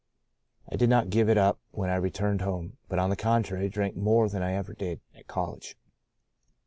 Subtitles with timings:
[0.67, 3.95] I did not give it up when I returned home, but on the contrary drank
[3.95, 5.77] more than I ever did at college.